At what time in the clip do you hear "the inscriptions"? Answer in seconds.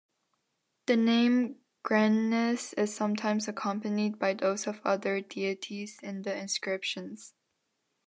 6.23-7.35